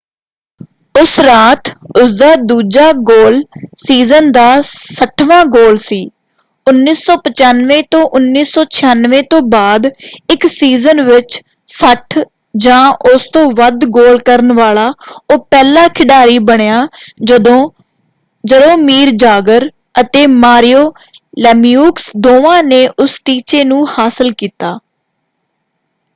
[0.95, 1.69] ਉਸ ਰਾਤ
[1.95, 3.41] ਉਸਦਾ ਦੂਜਾ ਗੋਲ
[3.81, 6.07] ਸੀਜ਼ਨ ਦਾ 60 ਵਾਂ ਗੋਲ ਸੀ
[6.67, 9.85] 1995-96 ਤੋਂ ਬਾਅਦ
[10.29, 11.37] ਇੱਕ ਸੀਜ਼ਨ ਵਿੱਚ
[11.67, 12.23] 60
[12.61, 12.79] ਜਾਂ
[13.11, 16.87] ਉਸ ਤੋਂ ਵੱਧ ਗੋਲ ਕਰਨ ਵਾਲਾ ਉਹ ਪਹਿਲਾ ਖਿਡਾਰੀ ਬਣਿਆ
[17.25, 17.69] ਜਦੋਂ
[18.43, 19.69] ਜਰੋਮੀਰ ਜਾਗਰ
[20.01, 20.91] ਅਤੇ ਮਾਰੀਓ
[21.39, 24.79] ਲੇਮੀਯੂਕਸ ਦੋਵਾਂ ਨੇ ਉਸ ਟੀਚੇ ਨੂੰ ਹਾਸਲ ਕੀਤਾ।